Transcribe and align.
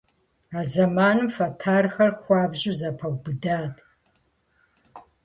А 0.57 0.61
зэманым 0.71 1.27
фэтэрхэр 1.35 2.11
хуабжьу 2.21 2.77
зэпэубыдат. 2.79 3.75